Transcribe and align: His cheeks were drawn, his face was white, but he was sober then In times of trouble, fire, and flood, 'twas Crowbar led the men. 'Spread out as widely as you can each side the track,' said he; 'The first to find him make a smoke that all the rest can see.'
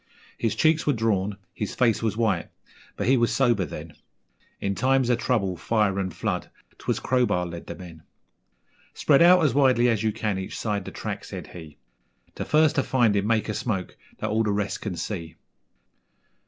His 0.35 0.55
cheeks 0.55 0.87
were 0.87 0.93
drawn, 0.93 1.37
his 1.53 1.75
face 1.75 2.01
was 2.01 2.17
white, 2.17 2.49
but 2.97 3.05
he 3.05 3.17
was 3.17 3.31
sober 3.31 3.65
then 3.65 3.93
In 4.59 4.73
times 4.73 5.11
of 5.11 5.19
trouble, 5.19 5.55
fire, 5.55 5.99
and 5.99 6.11
flood, 6.11 6.49
'twas 6.79 6.99
Crowbar 6.99 7.45
led 7.45 7.67
the 7.67 7.75
men. 7.75 8.01
'Spread 8.95 9.21
out 9.21 9.45
as 9.45 9.53
widely 9.53 9.87
as 9.89 10.01
you 10.01 10.11
can 10.11 10.39
each 10.39 10.57
side 10.57 10.85
the 10.85 10.91
track,' 10.91 11.23
said 11.25 11.45
he; 11.45 11.77
'The 12.33 12.45
first 12.45 12.75
to 12.77 12.83
find 12.83 13.15
him 13.15 13.27
make 13.27 13.47
a 13.47 13.53
smoke 13.53 13.95
that 14.17 14.31
all 14.31 14.41
the 14.41 14.51
rest 14.51 14.81
can 14.81 14.95
see.' 14.95 15.35